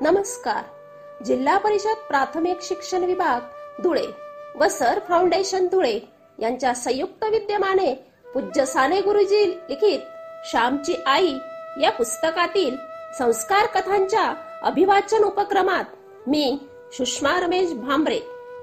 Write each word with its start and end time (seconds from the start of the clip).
नमस्कार. 0.00 0.64
जिल्हा 1.24 1.58
परिषद 1.58 1.96
प्राथमिक 2.08 2.58
शिक्षण 2.62 3.04
विभाग 3.04 3.40
धुळे 3.82 4.06
व 4.54 4.68
सर 4.68 4.98
फाउंडेशन 5.08 5.66
धुळे 5.66 5.98
यांच्या 6.38 6.74
संयुक्त 6.74 7.24
विद्यमाने 7.24 7.94
पूज्य 8.34 8.66
साने 8.66 9.00
गुरुजी 9.00 9.56
लिखित 9.68 9.98
श्यामची 10.50 10.94
आई 11.06 11.32
या 11.82 11.90
पुस्तकातील 11.90 12.76
संस्कार 13.18 13.66
कथांच्या 13.66 14.32
अभिवाचन 14.62 15.24
उपक्रमात 15.24 15.84
मी 16.26 16.58
सुषमा 16.92 17.40
रमेश 17.40 17.72
भांबरे 17.72 18.20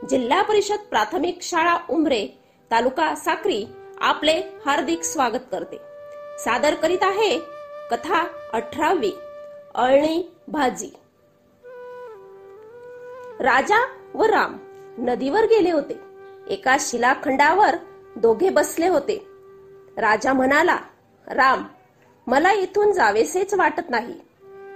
जिल्हा 0.09 0.41
परिषद 0.41 0.79
प्राथमिक 0.89 1.39
शाळा 1.41 1.77
उमरे 1.89 2.27
तालुका 2.71 3.15
साक्री 3.15 3.65
आपले 4.01 4.41
हार्दिक 4.65 5.03
स्वागत 5.03 5.45
करते. 5.51 5.77
सादर 6.39 6.73
करीत 6.73 7.03
आहे 7.03 7.39
कथा 7.91 8.27
अठरावी 8.53 9.11
अळणी 9.75 10.31
भाजी. 10.47 10.93
राजा 13.39 13.85
व 14.13 14.23
राम 14.23 14.57
नदीवर 14.97 15.43
गेले 15.43 15.71
होते. 15.71 15.99
एका 16.49 16.77
शिलाखंडावर 16.79 17.75
दोघे 18.15 18.49
बसले 18.49 18.87
होते. 18.87 19.27
राजा 19.97 20.33
म्हणाला 20.33 20.77
राम 21.27 21.63
मला 22.27 22.51
इथून 22.51 22.91
जावेसेच 22.91 23.53
वाटत 23.53 23.89
नाही. 23.89 24.13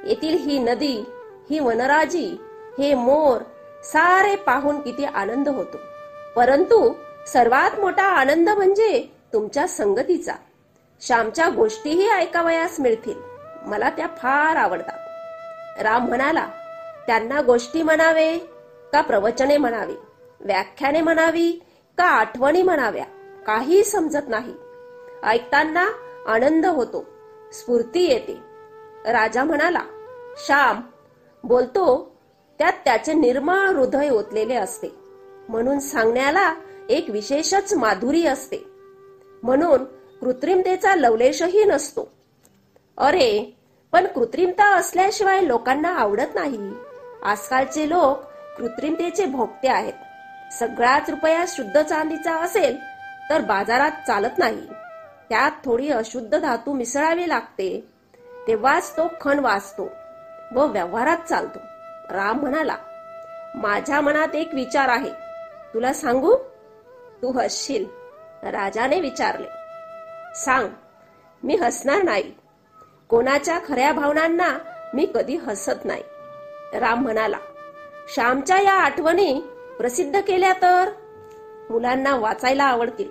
येथील 0.05 0.38
ही 0.38 0.59
नदी 0.59 1.03
ही 1.49 1.59
वनराजी 1.59 2.38
हे 2.79 2.93
मोर 2.93 3.41
सारे 3.83 4.35
पाहून 4.35 4.81
किती 4.81 5.05
आनंद 5.05 5.49
होतो. 5.49 5.77
परंतु 6.35 6.94
सर्वात 7.27 7.79
मोठा 7.79 8.03
आनंद 8.03 8.49
म्हणजे 8.49 9.16
तुमच्या 9.33 9.67
संगतीचा. 9.67 10.33
श्यामच्या 11.01 11.49
गोष्टीही 11.49 12.09
ऐकावयास 12.09 12.79
मिळतील. 12.79 13.16
मला 13.66 13.89
त्या 13.89 14.07
फार 14.07 14.55
आवडतात. 14.55 14.99
राम 15.81 16.07
म्हणाला 16.07 16.47
त्यांना 17.09 17.41
गोष्टी 17.41 17.83
म्हणावे 17.83 18.38
का 18.93 19.02
प्रवचने 19.02 19.57
म्हणावे 19.57 19.93
व्याख्याने 20.41 21.02
म्हणावी 21.02 21.63
का 21.97 22.03
आठवणी 22.03 22.61
म्हणाव्या 22.61 23.05
काही 23.47 23.83
समजत 23.83 24.27
नाही. 24.27 24.53
ऐकताना 25.23 25.88
आनंद 26.27 26.66
होतो 26.66 27.05
स्फूर्ती 27.53 28.03
येते. 28.03 28.38
राजा 29.05 29.43
म्हणाला 29.43 29.81
श्याम 30.38 30.81
बोलतो 31.43 32.16
त्यात 32.59 32.73
त्याचे 32.85 33.13
निर्मळ 33.13 33.57
हृदय 33.57 34.09
ओतलेले 34.09 34.55
असते. 34.55 34.88
म्हणून 35.49 35.79
सांगण्याला 35.79 36.53
एक 36.89 37.09
विशेषच 37.09 37.73
माधुरी 37.73 38.25
असते. 38.27 38.66
म्हणून 39.44 39.83
कृत्रिमतेचा 40.19 40.95
लवलेशही 40.95 41.63
नसतो. 41.63 42.11
अरे 42.97 43.57
पण 43.91 44.07
कृत्रिमता 44.07 44.75
असल्याशिवाय 44.75 45.47
लोकांना 45.47 45.89
आवडत 45.89 46.35
नाही. 46.35 46.71
आजकालचे 47.25 47.89
लोक 47.89 48.23
कृत्रिमतेचे 48.58 49.25
भोगते 49.25 49.67
आहेत. 49.67 49.94
सगळ्याच 50.53 51.09
रुपया 51.09 51.45
शुद्ध 51.48 51.81
चांदीचा 51.81 52.36
असेल 52.36 52.80
तर 53.30 53.42
बाजारात 53.42 53.92
चालत 54.08 54.38
नाही. 54.38 54.67
त्यात 55.30 55.52
थोडी 55.66 55.90
अशुद्ध 55.90 56.40
धातू 56.40 56.73
मिसळावी 56.73 57.30
लागते. 57.30 57.88
तेव्हाच 58.47 58.97
तो 58.97 59.08
खण 59.22 59.40
वाचतो 59.40 59.90
व 60.56 60.66
व्यवहारात 60.66 61.17
चालतो. 61.17 61.59
राम 62.16 62.40
म्हणाला 62.40 62.75
माझ्या 63.56 64.02
मनात 64.02 64.35
एक 64.35 64.50
विचार 64.53 64.90
आहे. 64.90 65.09
तुला 65.74 65.94
सांगू? 65.94 66.38
तू 67.22 67.40
हसशील. 67.40 67.85
राजाने 68.44 69.00
विचारले 69.00 69.47
सांग. 70.35 70.68
मी 71.44 71.56
हसणार 71.56 72.03
नाही. 72.03 72.34
कोणाच्या 73.09 73.59
खऱ्या 73.68 73.91
भावनांना 73.91 74.58
मी 74.94 75.08
कधी 75.16 75.35
हसत 75.35 75.85
नाही. 75.85 76.03
राम 76.74 77.02
म्हणाला 77.02 77.38
श्यामच्या 78.13 78.62
या 78.62 78.74
आठवणी 78.74 79.41
प्रसिद्ध 79.78 80.19
केल्या 80.19 80.53
तर? 80.62 80.90
मुलांना 81.69 82.16
वाचायला 82.16 82.63
आवडतील 82.63 83.09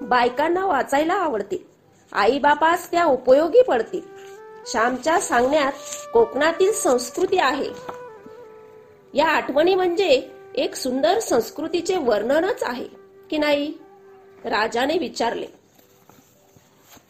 बायकांना 0.00 0.66
वाचायला 0.66 1.14
आवडतील 1.14 1.58
आई 2.12 2.38
बापास 2.38 2.90
त्या 2.90 3.04
उपयोगी 3.04 3.62
पडतील. 3.62 4.00
श्यामच्या 4.66 5.20
सांगण्यात 5.20 5.72
कोकणातील 6.12 6.72
संस्कृती 6.72 7.38
आहे. 7.38 7.70
या 9.14 9.28
आठवणी 9.28 9.74
म्हणजे 9.74 10.30
एक 10.54 10.74
सुंदर 10.74 11.18
संस्कृतीचे 11.18 11.96
वर्णनच 11.96 12.62
आहे 12.62 12.88
की 13.30 13.38
नाही? 13.38 13.74
राजाने 14.44 14.98
विचारले. 14.98 15.46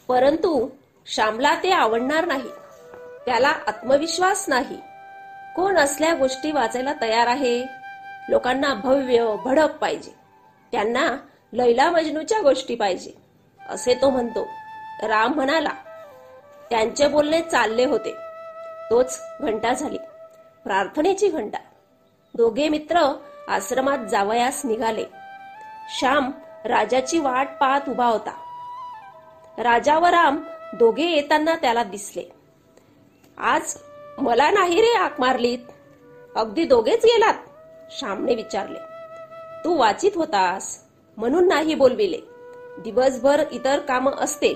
परंतु 0.07 0.69
श्यामला 1.05 1.55
ते 1.63 1.69
आवडणार 1.69 2.25
नाही. 2.25 2.49
त्याला 3.25 3.47
आत्मविश्वास 3.47 4.45
नाही. 4.47 4.77
कोण 5.55 5.77
असल्या 5.77 6.13
गोष्टी 6.13 6.51
वाचायला 6.51 6.93
तयार 7.01 7.27
आहे? 7.27 7.63
लोकांना 8.29 8.73
भव्य 8.73 9.35
भडक 9.45 9.77
पाहिजे. 9.77 10.11
त्यांना 10.71 11.17
लैला 11.53 11.91
मजनूच्या 11.91 12.41
गोष्टी 12.41 12.75
पाहिजे. 12.75 13.11
असे 13.69 13.93
तो 13.93 14.09
म्हणतो. 14.09 14.47
राम 15.07 15.33
म्हणाला 15.33 15.69
त्यांचे 16.69 17.07
बोलणे 17.07 17.41
चालले 17.41 17.85
होते. 17.85 18.15
तोच 18.89 19.21
घंटा 19.41 19.73
झाली. 19.73 19.97
प्रार्थनेची 20.63 21.29
घंटा. 21.29 21.57
दोघे 22.33 22.69
मित्र 22.69 23.19
आश्रमात 23.47 23.97
जावयास 23.97 24.65
निघाले. 24.65 25.05
श्याम 25.99 26.31
राजाची 26.65 27.19
वाट 27.19 27.47
पाहत 27.59 27.89
उभा 27.89 28.05
होता. 28.05 28.31
राजा 29.57 29.97
व 29.97 30.05
राम 30.05 30.43
दोघे 30.73 31.05
येताना 31.05 31.55
त्याला 31.55 31.83
दिसले. 31.83 32.23
आज 33.37 33.77
मला 34.17 34.51
नाही 34.51 34.81
रे 34.81 34.97
आक 34.97 35.19
मारलीत. 35.19 35.59
अगदी 36.35 36.65
दोघेच 36.65 37.05
गेलात 37.05 37.33
श्यामने 37.91 38.35
विचारले. 38.35 38.79
तू 39.65 39.77
वाचित 39.77 40.11
होतास 40.15 40.83
म्हणून 41.17 41.47
नाही 41.47 41.75
बोलविले. 41.75 42.17
दिवसभर 42.79 43.43
इतर 43.51 43.79
काम 43.79 44.09
असते. 44.09 44.53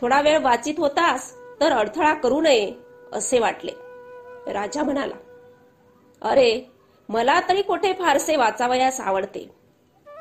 थोडा 0.00 0.20
वेळ 0.20 0.38
वाचित 0.38 0.74
होतास 0.78 1.34
तर 1.60 1.72
अडथळा 1.72 2.14
करू 2.14 2.40
नये 2.40 2.72
असे 3.12 3.38
वाटले. 3.38 3.72
राजा 4.52 4.82
म्हणाला 4.82 5.14
अरे 6.22 6.70
मला 7.08 7.40
तरी 7.48 7.62
कुठे 7.62 7.92
फारसे 7.92 8.36
वाचावयास 8.36 9.00
आवडते? 9.00 9.50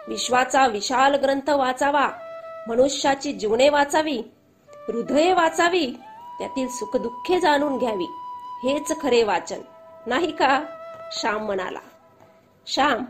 विश्वाचा 0.08 0.68
विशाल 0.68 1.16
ग्रंथ 1.16 1.50
वाचावा 1.50 2.10
मनुष्याची 2.68 3.34
जीवने 3.34 3.70
वाचावी 3.70 4.22
हृदये 4.70 5.34
वाचावी 5.34 5.86
त्यातील 6.40 6.68
सुखदुःखे 6.68 7.40
जाणून 7.40 7.78
घ्यावी. 7.78 8.06
हेच 8.66 9.02
खरे 9.02 9.24
वाचन. 9.24 9.62
नाही 10.08 10.32
का? 10.32 10.64
श्याम 11.12 11.46
म्हणाला. 11.46 11.80
श्याम 12.68 13.06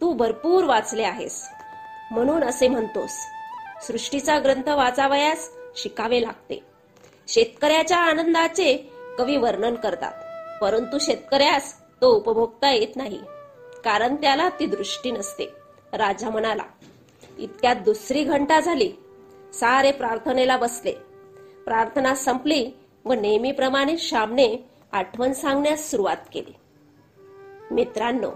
तू 0.00 0.12
भरपूर 0.12 0.64
वाचले 0.64 1.02
आहेस. 1.02 1.48
म्हणून 2.10 2.44
असे 2.44 2.68
म्हणतोस. 2.68 3.10
सृष्टीचा 3.86 4.38
ग्रंथ 4.38 4.68
वाचावयास 4.68 5.50
शिकावे 5.76 6.22
लागते. 6.22 6.64
शेतकऱ्याच्या 7.28 7.98
आनंदाचे 7.98 8.92
कवी 9.18 9.36
वर्णन 9.36 9.74
करतात. 9.74 10.12
परंतु 10.62 10.98
शेतकऱ्यास 11.00 11.80
तो 12.00 12.10
उपभोगता 12.10 12.70
येत 12.70 12.96
नाही. 12.96 13.20
कारण 13.84 14.16
त्याला 14.16 14.48
ती 14.48 14.66
दृष्टी 14.66 15.10
नसते. 15.10 15.44
राजा 15.92 16.30
म्हणाला 16.30 16.64
इतक्यात 17.38 17.76
दुसरी 17.76 18.24
घंटा 18.24 18.60
झाली. 18.60 18.92
सारे 19.52 19.92
प्रार्थनेला 19.92 20.56
बसले. 20.56 20.92
प्रार्थना 21.64 22.14
संपली 22.14 22.70
व 23.04 23.12
नेहमीप्रमाणे 23.12 23.98
श्यामने 23.98 24.70
आठवण 24.92 25.32
सांगण्यास 25.32 25.90
सुरुवात 25.90 26.16
केली. 26.32 26.54
मित्रांनो 27.70 28.30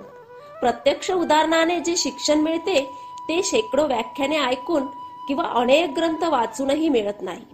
प्रत्यक्ष 0.61 1.11
उदाहरणाने 1.11 1.81
जे 1.81 1.97
शिक्षण 1.97 2.41
मिळते 2.41 2.91
ते 3.29 3.43
शेकडो 3.43 3.87
व्याख्याने 3.87 4.39
ऐकून 4.39 4.87
किंवा 5.29 5.45
अनेक 5.45 5.91
ग्रंथ 5.97 6.25
वाचूनही 6.25 6.89
मिळत 6.89 7.23
नाही. 7.23 7.45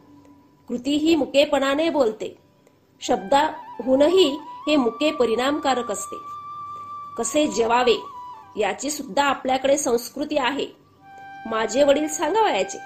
कृती 0.68 0.96
ही 0.96 1.16
मुकेपणाने 1.16 1.90
बोलते. 1.90 2.38
शब्दाहूनही 3.00 4.38
हे 4.42 4.76
मुके 4.76 5.10
परिणामकारक 5.10 5.90
असते. 5.90 6.16
कसे 7.18 7.46
जेवावे 7.46 8.02
याची 8.56 8.90
सुद्धा 8.90 9.24
आपल्याकडे 9.24 9.76
संस्कृती 9.76 10.38
आहे. 10.38 10.66
माझे 11.46 11.84
वडील 11.84 12.08
सांगावयाचे 12.08 12.78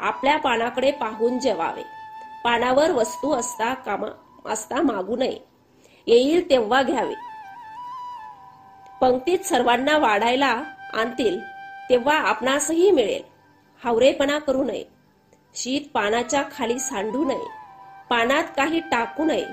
आपल्या 0.00 0.36
पानाकडे 0.36 0.90
पाहून 0.90 1.38
जेवावे. 1.38 1.82
पानावर 2.44 2.90
वस्तू 2.90 3.32
असता 3.32 3.74
कामा 3.74 4.06
असता 4.46 4.82
मागू 4.82 5.16
नये. 5.16 5.49
येईल 6.06 6.50
तेव्हा 6.50 6.82
घ्यावे. 6.82 7.14
पंक्तीत 9.00 9.38
सर्वांना 9.38 9.98
वाढायला 9.98 10.62
आणतील 10.94 11.40
तेव्हा 11.90 12.18
आपणासही 12.18 12.90
मिळेल. 12.90 13.22
हावरेपणा 13.84 14.38
करू 14.38 14.64
नये. 14.64 14.84
शीत 15.54 15.80
पानाच्या 15.94 16.44
खाली 16.56 16.78
सांडू 16.78 17.24
नये. 17.24 17.46
पानात 18.10 18.44
काही 18.56 18.80
टाकू 18.80 19.24
नये. 19.24 19.44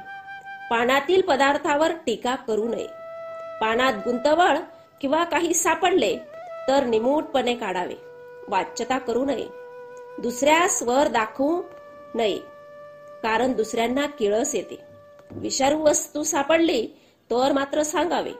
पानातील 0.71 1.21
पदार्थावर 1.21 1.91
टीका 2.05 2.35
करू 2.35 2.67
नये. 2.67 2.87
पानात 3.61 3.93
गुंतवळ 4.05 4.57
किंवा 5.01 5.23
काही 5.23 5.53
सापडले 5.53 6.17
तर 6.67 6.83
निमूटपणे 6.83 7.55
काढावे. 7.55 7.95
वाच्यता 8.47 8.97
करू 8.97 9.25
नये. 9.25 9.47
दुसऱ्या 10.19 10.67
स्वर 10.67 11.07
दाखवू 11.07 11.61
नये. 12.15 12.37
कारण 13.23 13.53
दुसऱ्यांना 13.53 14.05
किळस 14.05 14.55
येते. 14.55 14.86
विषारू 15.31 15.77
वस्तू 15.77 16.23
सापडली 16.23 16.87
तर 17.31 17.51
मात्र 17.51 17.83
सांगावे. 17.83 18.31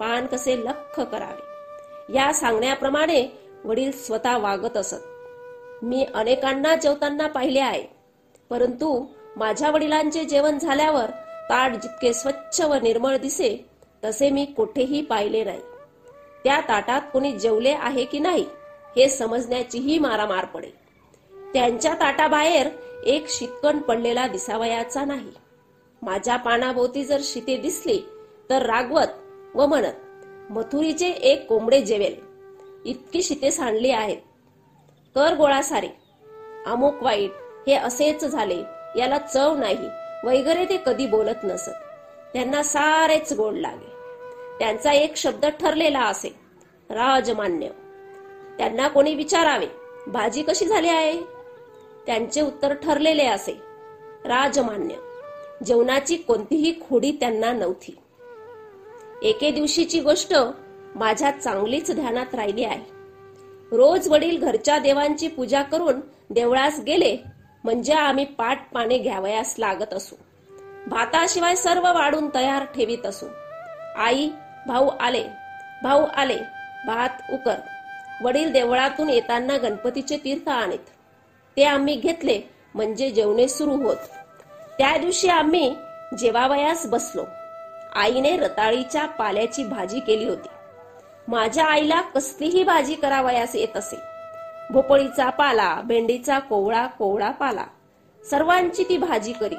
पान 0.00 0.26
कसे 0.26 0.64
लख 0.64 1.00
करावे? 1.00 1.42
या 2.14 2.32
सांगण्याप्रमाणे 2.34 3.38
वडील 3.64 3.92
स्वतः 3.92 4.38
वागत 4.38 4.76
असत. 4.76 4.96
मी 5.82 6.06
अनेकांना 6.14 6.76
जेवताना 6.76 7.26
पाहिले 7.26 7.60
आहे. 7.60 7.84
परंतु 8.50 9.06
माझ्या 9.36 9.70
वडिलांचे 9.70 10.24
जेवण 10.24 10.58
झाल्यावर 10.58 11.10
ताट 11.50 11.72
जितके 11.72 12.12
स्वच्छ 12.12 12.60
व 12.60 12.74
निर्मळ 12.74 13.16
दिसे 13.16 13.66
तसे 14.04 14.30
मी 14.30 14.44
कुठेही 14.44 15.02
पाहिले 15.02 15.44
नाही. 15.44 15.60
त्या 16.44 16.60
ताटात 16.60 17.00
कोणी 17.12 17.32
जेवले 17.32 17.70
आहे 17.70 18.04
की 18.04 18.18
नाही 18.18 18.46
हे 18.96 19.08
समजण्याचीही 19.08 19.98
मारामार 19.98 20.44
पडे 20.44 20.70
त्यांच्या 21.52 21.94
ताटाबाहेर 21.94 22.68
एक 23.04 23.24
शितकण 23.28 23.78
पडलेला 23.78 24.26
दिसावयाचा 24.26 25.04
नाही. 25.04 25.30
माझ्या 26.04 26.36
पानाभोवती 26.36 27.04
जर 27.04 27.20
शिते 27.24 27.56
दिसली 27.56 28.08
तर 28.50 28.62
रागवत 28.62 29.06
व 29.54 29.66
म्हणत 29.66 29.92
मथुरीचे 30.52 31.08
एक 31.08 31.46
कोंबडे 31.46 31.80
जेवेल. 31.82 32.14
इतकी 32.84 33.22
शिते 33.22 33.50
सांडली 33.50 33.90
आहेत. 33.90 34.16
कर 35.14 35.34
गोळा 35.34 35.62
सारे. 35.62 35.88
अमुक 36.66 37.02
वाईट 37.02 37.30
हे 37.66 37.74
असेच 37.74 38.24
झाले. 38.24 38.62
याला 38.96 39.18
चव 39.18 39.56
नाही. 39.56 39.88
वगैरे 40.24 40.64
ते 40.64 40.82
कधी 40.86 41.06
बोलत 41.06 41.44
नसत. 41.44 41.70
त्यांना 42.32 42.62
सारेच 42.62 43.32
गोड 43.32 43.54
लागे. 43.54 43.92
त्यांचा 44.58 44.92
एक 44.92 45.16
शब्द 45.16 45.46
ठरलेला 45.46 46.00
असे. 46.00 46.28
राजमान्य. 46.90 47.68
त्यांना 48.58 48.88
कोणी 48.88 49.14
विचारावे 49.14 49.66
भाजी 50.06 50.42
कशी 50.42 50.66
झाली 50.66 50.88
आहे? 50.88 51.20
त्यांचे 52.06 52.40
उत्तर 52.40 52.74
ठरलेले 52.74 53.26
असे. 53.26 53.52
राजमान्य. 54.24 54.94
जेवणाची 55.62 56.16
कोणतीही 56.16 56.80
खोडी 56.80 57.12
त्यांना 57.12 57.52
नव्हती. 57.52 57.96
एके 59.22 59.50
दिवशीची 59.50 60.00
गोष्ट 60.00 60.34
माझ्या 60.94 61.30
चांगलीच 61.30 61.94
ध्यानात 61.94 62.34
राहिली 62.34 62.64
आहे. 62.64 62.84
रोज 63.76 64.08
वडील 64.08 64.38
घरच्या 64.38 64.78
देवांची 64.78 65.28
पूजा 65.28 65.62
करून 65.62 66.00
देवळास 66.30 66.80
गेले 66.80 67.16
म्हणजे 67.64 67.92
आम्ही 67.92 68.24
पाठ 68.24 68.72
पाने 68.72 68.98
घ्यावयास 68.98 69.54
लागत 69.58 69.94
असू. 69.94 70.16
भाताशिवाय 70.86 71.56
सर्व 71.56 71.82
वाढून 71.82 72.28
तयार 72.34 72.64
ठेवीत 72.64 73.06
असू. 73.06 73.26
आई 73.96 74.28
भाऊ 74.66 74.88
आले 75.00 75.24
भाऊ 75.82 76.04
आले 76.04 76.36
भात 76.86 77.32
उकर. 77.32 77.54
वडील 78.22 78.52
देवळातून 78.52 79.10
येताना 79.10 79.56
गणपतीचे 79.56 80.16
तीर्थ 80.16 80.48
आणत. 80.48 80.90
ते 81.56 81.64
आम्ही 81.64 81.96
घेतले 81.96 82.40
म्हणजे 82.74 83.10
जेवणे 83.10 83.48
सुरू 83.48 83.76
होत. 83.76 83.96
त्या 84.78 84.96
दिवशी 84.96 85.28
आम्ही 85.28 85.76
जेवावयास 86.18 86.86
बसलो. 86.86 87.24
आईने 87.94 88.36
रताळीच्या 88.36 89.06
पाल्याची 89.06 89.64
भाजी 89.64 90.00
केली 90.00 90.28
होती. 90.28 90.48
माझ्या 91.28 91.64
आईला 91.64 92.00
कसलीही 92.00 92.64
भाजी 92.64 92.94
करावयास 92.94 93.56
येत 93.56 93.76
असे. 93.76 93.96
भोपळीचा 94.70 95.30
पाला 95.30 95.80
भेंडीचा 95.84 96.38
कोवळा 96.38 96.86
कोवळा 96.86 97.30
पाला 97.30 97.64
सर्वांची 98.30 98.84
ती 98.88 98.96
भाजी 98.96 99.32
करी. 99.32 99.54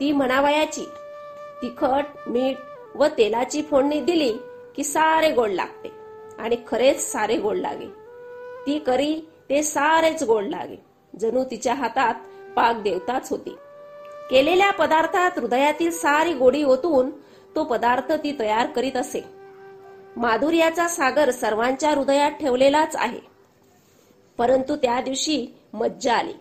ती 0.00 0.12
म्हणावयाची. 0.12 0.88
तिखट 1.62 2.04
मीठ 2.26 2.56
व 2.94 3.06
तेलाची 3.06 3.62
फोडणी 3.62 4.00
दिली 4.00 4.32
की 4.76 4.84
सारे 4.84 5.30
गोड 5.30 5.50
लागते 5.50 5.92
आणि 6.38 6.56
खरेच 6.68 7.12
सारे 7.12 7.36
गोड 7.36 7.56
लागे. 7.56 7.86
ती 8.66 8.78
करी 8.78 9.20
ते 9.50 9.62
सारेच 9.62 10.22
गोड 10.22 10.44
लागे. 10.44 10.76
जणू 11.20 11.44
तिच्या 11.44 11.74
हातात 11.74 12.14
पाक 12.56 12.76
देवताच 12.76 13.30
होती. 13.30 13.56
केलेल्या 14.30 14.70
पदार्थात 14.70 15.30
हृदयातील 15.36 15.90
सारी 15.90 16.32
गोडी 16.32 16.64
ओतून 16.64 17.10
तो 17.56 17.64
पदार्थ 17.64 18.12
ती 18.12 18.36
तयार 18.38 18.66
करीत 18.66 18.96
असे. 18.96 19.24
माधुर्याचा 20.16 20.88
सागर 20.88 21.30
सर्वांच्या 21.30 21.90
हृदयात 21.90 22.30
ठेवलेलाच 22.30 22.96
आहे. 22.96 23.20
परंतु 24.38 24.76
त्या 24.76 25.00
दिवशी 25.00 25.46
मज्जा 25.72 26.14
आली. 26.14 26.32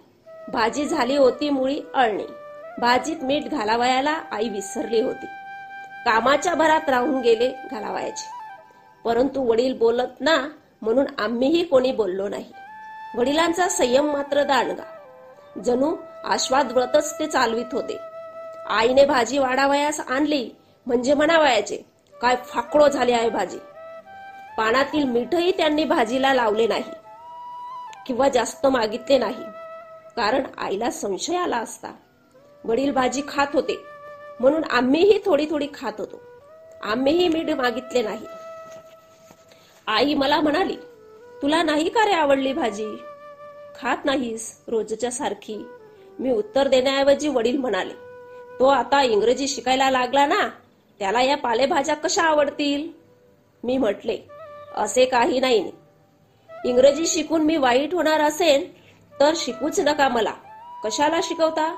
भाजी 0.51 0.85
झाली 0.85 1.15
होती 1.15 1.49
मुळी 1.49 1.81
अळणी. 1.93 2.23
भाजीत 2.81 3.15
मीठ 3.21 3.43
घालावयाला 3.43 4.19
आई 4.31 4.49
विसरली 4.49 5.01
होती. 5.01 5.25
कामाच्या 6.05 6.55
भरात 6.55 6.89
राहून 6.89 7.21
गेले 7.21 7.49
घालावयाचे. 7.71 8.29
परंतु 9.05 9.41
वडील 9.41 9.77
बोलत 9.77 10.21
ना 10.21 10.49
म्हणून 10.81 11.05
आम्हीही 11.17 11.63
कोणी 11.63 11.91
बोललो 11.91 12.27
नाही. 12.27 12.53
वडिलांचा 13.15 13.67
संयम 13.67 14.11
मात्र 14.11 14.43
दांडगा. 14.43 14.83
जणू 15.65 15.95
आश्वाद 16.27 16.71
व्रतच 16.71 17.19
ते 17.19 17.27
चालवित 17.27 17.73
होते. 17.73 17.97
आईने 18.69 19.05
भाजी 19.05 19.37
वाढावयास 19.37 19.99
आणली 19.99 20.49
म्हणजे 20.85 21.13
म्हणावयाचे 21.13 21.77
काय 22.21 22.35
फाकडो 22.45 22.87
झाली 22.87 23.11
आहे 23.11 23.29
भाजी. 23.29 23.57
पानातील 24.57 25.03
मीठही 25.03 25.51
त्यांनी 25.51 25.83
भाजीला 25.83 26.33
लावले 26.33 26.67
नाही 26.67 26.91
किंवा 28.05 28.29
जास्त 28.29 28.65
मागितले 28.67 29.17
नाही 29.17 29.43
कारण 30.15 30.43
आईला 30.57 30.89
संशय 30.91 31.37
आला 31.37 31.57
असता. 31.57 31.91
वडील 32.63 32.91
भाजी 32.91 33.21
खात 33.27 33.47
होते 33.53 33.77
म्हणून 34.39 34.63
आम्हीही 34.63 35.19
थोडी 35.25 35.45
थोडी 35.49 35.67
खात 35.73 35.99
होतो. 35.99 36.21
आम्हीही 36.83 37.27
मीठ 37.27 37.49
मागितले 37.49 38.01
नाही. 38.01 38.25
आई 39.87 40.13
मला 40.13 40.39
म्हणाली 40.41 40.75
तुला 41.41 41.63
नाही 41.63 41.89
का 41.89 42.05
रे 42.05 42.11
आवडली 42.11 42.53
भाजी? 42.53 42.95
खात 43.79 44.05
नाहीस 44.05 44.63
रोजच्या 44.67 45.11
सारखी? 45.11 45.65
मी 46.19 46.31
उत्तर 46.31 46.67
देण्याऐवजी 46.67 47.27
वडील 47.27 47.57
म्हणाले 47.57 47.93
तो 48.59 48.67
आता 48.67 49.01
इंग्रजी 49.01 49.47
शिकायला 49.47 49.89
लागला 49.91 50.25
ना 50.25 50.47
त्याला 50.99 51.21
या 51.21 51.37
पालेभाज्या 51.37 51.95
कशा 51.95 52.23
आवडतील? 52.23 52.87
मी 53.63 53.77
म्हटले 53.77 54.17
असे 54.75 55.05
काही 55.05 55.39
नाही. 55.39 55.71
इंग्रजी 56.65 57.07
शिकून 57.07 57.41
मी 57.41 57.57
वाईट 57.57 57.93
होणार 57.93 58.21
असेल 58.21 58.71
तर 59.19 59.33
शिकूच 59.35 59.79
नका 59.79 60.07
मला. 60.07 60.33
कशाला 60.83 61.19
शिकवता? 61.23 61.75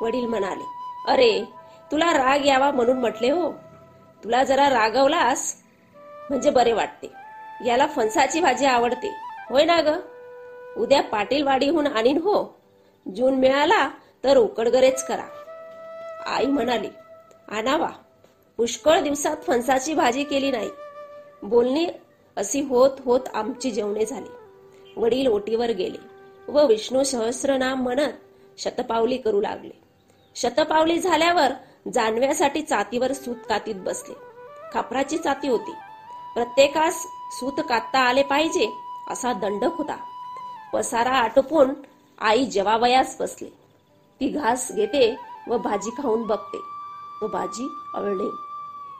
वडील 0.00 0.26
म्हणाले 0.26 0.64
अरे 1.08 1.44
तुला 1.92 2.12
राग 2.12 2.46
यावा 2.46 2.70
म्हणून 2.70 2.98
म्हटले 3.00 3.30
हो. 3.30 3.52
तुला 4.24 4.44
जरा 4.44 4.68
रागवलास? 4.70 5.54
म्हणजे 6.30 6.50
बरे 6.50 6.72
वाटते. 6.72 7.10
याला 7.66 7.86
फणसाची 7.86 8.40
भाजी 8.40 8.66
आवडते. 8.66 9.14
होय 9.50 9.64
ना 9.64 9.80
ग? 9.80 9.98
उद्या 10.76 11.02
पाटीलवाडीहून 11.02 11.86
आणीन 11.86 12.16
हो. 12.16 12.58
जून 13.16 13.34
मिळाला 13.34 13.90
तर 14.24 14.36
उकडगरेच 14.36 15.06
करा. 15.06 15.24
आई 16.26 16.46
म्हणाली 16.46 16.88
आणावा. 17.48 17.88
पुष्कळ 18.56 19.00
दिवसात 19.00 19.36
फणसाची 19.46 19.94
भाजी 19.94 20.24
केली 20.24 20.50
नाही. 20.50 20.70
बोलणी 21.42 21.86
अशी 22.36 22.60
होत 22.60 22.90
होत 23.04 23.20
आमची 23.34 23.70
जेवणे 23.70 24.06
झाली. 24.06 24.28
वडील 24.96 25.26
ओटीवर 25.26 25.70
गेले 25.70 25.98
व 26.52 26.66
विष्णू 26.66 27.02
सहस्रनाम 27.02 27.82
म्हणत 27.82 28.12
शतपावली 28.58 29.16
करू 29.16 29.40
लागले. 29.40 29.80
शतपावली 30.36 30.98
झाल्यावर 30.98 31.48
जानव्यासाठी 31.94 32.62
चातीवर 32.62 33.12
सूत 33.12 33.36
कातीत 33.48 33.74
बसले. 33.74 34.14
खापराची 34.74 35.18
चाती 35.18 35.48
होती. 35.48 35.72
प्रत्येकास 36.34 36.94
सूत 37.32 37.62
कातता 37.68 37.98
आले 37.98 38.22
पाहिजे 38.22 38.70
असा 39.10 39.32
दंडक 39.32 39.70
होता. 39.78 39.96
पसारा 40.72 41.10
आटोपून 41.10 41.70
आई 42.20 42.44
जेवावयास 42.44 43.16
बसले. 43.20 43.48
ती 44.20 44.28
घास 44.28 44.72
घेते 44.72 45.16
व 45.48 45.58
भाजी 45.58 45.90
खाऊन 45.90 46.22
बघते. 46.22 46.58
व 47.22 47.26
भाजी 47.26 47.68
अळणे 47.94 48.30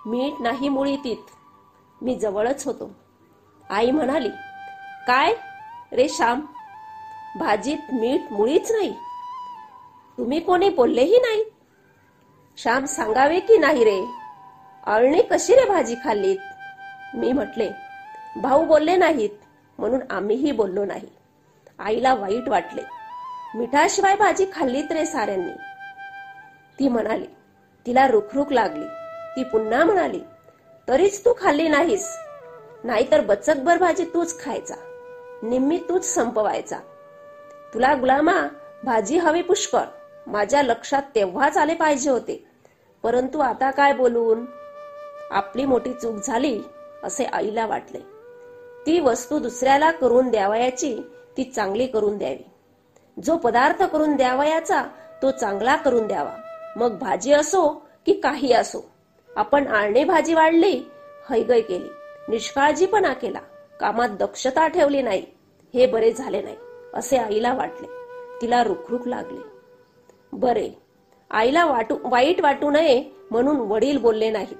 मीठ 0.06 0.40
नाही 0.40 0.68
मुळी 0.68 0.96
तीत. 0.96 1.24
मी 2.02 2.14
जवळच 2.14 2.66
होतो. 2.66 2.90
आई 3.70 3.90
म्हणाली 3.90 4.28
काय 5.06 5.34
रे 5.92 6.08
श्याम? 6.08 6.40
भाजीत 7.38 7.78
मीठ 7.92 8.32
मुळीच 8.32 8.72
नाही? 8.72 8.92
तुम्ही 10.18 10.40
कोणी 10.40 10.68
बोललेही 10.68 11.18
नाही? 11.18 11.44
श्याम 12.56 12.84
सांगावे 12.84 13.40
की 13.40 13.56
नाही 13.56 13.84
रे? 13.84 14.04
अळणे 14.86 15.22
कशी 15.22 15.54
रे 15.54 15.64
भाजी 15.64 15.94
खाल्लीत? 16.04 16.38
मी 17.14 17.32
म्हटले 17.32 17.70
भाऊ 18.36 18.64
बोलले 18.64 18.96
नाहीत 18.96 19.30
म्हणून 19.78 20.00
आम्हीही 20.10 20.52
बोललो 20.52 20.84
नाही. 20.84 21.08
आईला 21.78 22.14
वाईट 22.14 22.48
वाटले. 22.48 22.82
मिठाशिवाय 23.54 24.16
भाजी 24.16 24.46
खाल्लीत 24.52 24.92
रे 24.92 25.06
साऱ्यांनी. 25.06 25.52
ती 26.78 26.88
म्हणाली 26.88 27.26
तिला 27.86 28.08
रुखरुख 28.08 28.52
लागली. 28.52 28.84
ती 29.36 29.44
पुन्हा 29.44 29.84
म्हणाली 29.84 30.20
तरीच 30.88 31.24
तू 31.24 31.34
खाल्ली 31.40 31.68
नाहीस. 31.68 32.18
नाहीतर 32.84 33.20
बचकभर 33.20 33.78
भाजी 33.78 34.04
तूच 34.04 34.44
खायचा. 34.44 34.74
निम्मी 35.42 35.78
तूच 35.88 36.04
संपवायचा. 36.04 36.78
तुला 37.74 37.94
गुलामा 37.94 38.48
भाजी 38.84 39.18
हवी 39.18 39.42
पुष्कळ. 39.42 39.80
माझ्या 40.26 40.62
लक्षात 40.62 41.02
तेव्हाच 41.14 41.56
आले 41.56 41.74
पाहिजे 41.74 42.10
होते. 42.10 42.46
परंतु 43.02 43.38
आता 43.38 43.70
काय 43.70 43.92
बोलून? 43.92 44.44
आपली 45.30 45.64
मोठी 45.64 45.92
चूक 45.92 46.14
झाली 46.24 46.60
असे 47.02 47.24
आईला 47.24 47.66
वाटले. 47.66 47.98
ती 48.86 49.00
वस्तू 49.00 49.38
दुसऱ्याला 49.38 49.90
करून 49.90 50.30
द्यावयाची 50.30 50.98
ती 51.36 51.44
चांगली 51.44 51.86
करून 51.86 52.18
द्यावी. 52.18 52.50
जो 53.24 53.36
पदार्थ 53.36 53.82
करून 53.82 54.16
द्यावयाचा 54.16 54.82
तो 55.22 55.30
चांगला 55.30 55.76
करून 55.76 56.06
द्यावा. 56.06 56.32
मग 56.76 56.98
भाजी 56.98 57.32
असो 57.32 57.68
की 58.06 58.12
काही 58.12 58.52
असो. 58.52 58.90
आपण 59.36 59.66
आळणे 59.66 60.04
भाजी 60.04 60.34
वाढली 60.34 60.90
हैगय 61.30 61.60
केली. 61.60 61.88
निष्काळजीपणा 62.28 63.12
केला. 63.12 63.38
कामात 63.80 64.08
दक्षता 64.08 64.68
ठेवली 64.68 65.02
नाही. 65.02 65.26
हे 65.74 65.86
बरे 65.86 66.12
झाले 66.12 66.42
नाही 66.42 66.56
असे 66.94 67.16
आईला 67.16 67.54
वाटले. 67.54 67.86
तिला 68.42 68.64
रुखरुख 68.64 69.08
लागले. 69.08 69.42
बरे. 70.32 70.70
आईला 71.30 71.64
वाटू 71.64 71.96
वाईट 72.04 72.40
वाटू 72.40 72.70
नये 72.70 73.04
म्हणून 73.30 73.56
वडील 73.56 73.98
बोलले 73.98 74.30
नाहीत. 74.30 74.56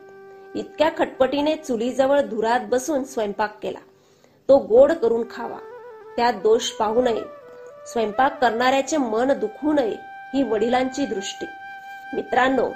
इतक्या 0.57 0.91
खटपटीने 0.99 1.57
चुलीजवळ 1.57 2.21
धुरात 2.21 2.61
बसून 2.69 3.05
स्वयंपाक 3.05 3.59
केला. 3.63 3.79
तो 4.49 4.59
गोड 4.59 4.93
करून 4.93 5.23
खावा. 5.31 5.59
त्यात 6.17 6.33
दोष 6.33 6.71
पाहू 6.71 7.03
नये. 7.03 7.38
स्वयंपाक 7.93 8.41
करणाऱ्याचे 8.41 8.97
मन 8.97 9.33
दुखू 9.33 9.73
नये 9.73 9.97
ही 10.35 10.43
वडिलांची 10.43 11.07
दृष्टी. 11.07 11.47
मित्रांनो 12.17 12.69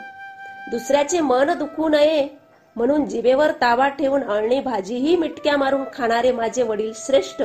दुसऱ्याचे 0.70 1.20
मन 1.20 1.58
दुखू 1.58 1.88
नये 1.88 2.28
म्हणून 2.76 3.04
जिभेवर 3.04 3.50
तावा 3.50 3.88
ठेवून 3.88 4.24
अळणी 4.24 4.60
भाजीही 4.60 5.16
मिटक्या 5.16 5.56
मारून 5.56 5.84
खाणारे 5.94 6.32
माझे 6.32 6.62
वडील 6.62 6.92
श्रेष्ठ. 6.96 7.42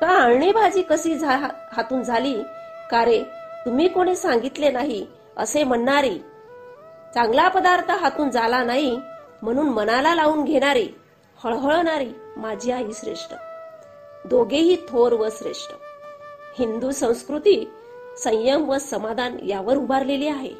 का 0.00 0.22
अळणी 0.22 0.52
भाजी 0.52 0.82
कशी 0.82 1.18
झा- 1.18 1.50
हातून 1.72 2.02
झाली? 2.02 2.42
का 2.90 3.04
रे 3.04 3.22
तुम्ही 3.64 3.88
कोणी 3.88 4.16
सांगितले 4.16 4.70
नाही 4.70 5.06
असे 5.36 5.64
म्हणणारी. 5.64 6.18
चांगला 7.14 7.48
पदार्थ 7.48 7.90
हातून 7.90 8.30
झाला 8.30 8.64
नाही 8.64 9.00
म्हणून 9.42 9.66
मनाला 9.66 10.14
लावून 10.14 10.44
घेणारी 10.44 10.88
हळहळणारी 11.44 12.10
माझी 12.36 12.70
आई 12.70 12.92
श्रेष्ठ. 12.94 13.34
दोघेही 14.26 14.76
थोर 14.76 15.12
व 15.12 15.28
श्रेष्ठ. 15.32 15.70
हिंदू 16.58 16.90
संस्कृती 16.90 17.68
संयम 18.18 18.70
व 18.70 18.78
समाधान 18.78 19.36
यावर 19.42 19.76
उभारलेली 19.76 20.26
आहे. 20.26 20.52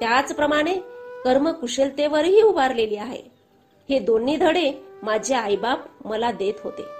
त्याचप्रमाणे 0.00 0.74
कर्मकुशलतेवरही 1.24 2.42
उभारलेली 2.42 2.96
आहे. 2.96 3.22
हे 3.90 3.98
दोन्ही 3.98 4.36
धडे 4.36 4.72
माझे 5.02 5.34
आईबाप 5.34 6.06
मला 6.06 6.30
देत 6.30 6.54
होते. 6.64 6.95